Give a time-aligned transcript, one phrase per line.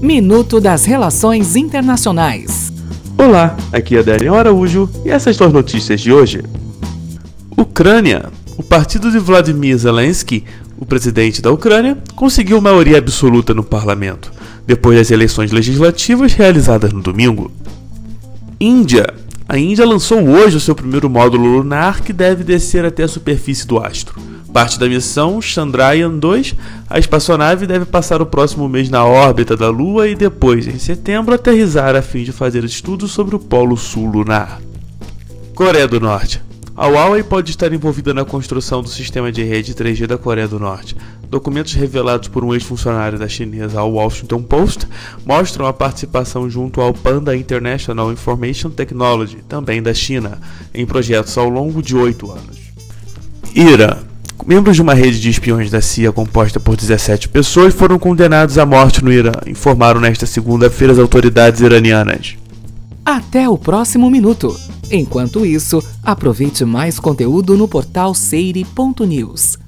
[0.00, 2.70] Minuto das Relações Internacionais.
[3.16, 6.44] Olá, aqui é Daniel Araújo e essas são as notícias de hoje.
[7.56, 8.30] Ucrânia.
[8.58, 10.44] O partido de Vladimir Zelensky,
[10.78, 14.30] o presidente da Ucrânia, conseguiu maioria absoluta no parlamento,
[14.66, 17.50] depois das eleições legislativas realizadas no domingo.
[18.60, 19.14] Índia.
[19.48, 23.64] A Índia lançou hoje o seu primeiro módulo lunar que deve descer até a superfície
[23.64, 24.20] do astro.
[24.52, 26.56] Parte da missão Chandrayaan-2,
[26.90, 31.32] a espaçonave deve passar o próximo mês na órbita da Lua e depois, em setembro,
[31.32, 34.60] aterrizar a fim de fazer estudos sobre o Polo Sul lunar.
[35.54, 36.42] Coreia do Norte.
[36.76, 40.58] A Huawei pode estar envolvida na construção do sistema de rede 3G da Coreia do
[40.58, 40.96] Norte.
[41.28, 44.86] Documentos revelados por um ex-funcionário da chinesa ao Washington Post
[45.24, 50.38] mostram a participação junto ao Panda International Information Technology, também da China,
[50.72, 52.58] em projetos ao longo de oito anos.
[53.54, 53.96] Irã.
[54.46, 58.66] Membros de uma rede de espiões da CIA composta por 17 pessoas foram condenados à
[58.66, 62.36] morte no Irã, informaram nesta segunda-feira as autoridades iranianas.
[63.04, 64.54] Até o próximo minuto.
[64.90, 69.58] Enquanto isso, aproveite mais conteúdo no portal seire.news.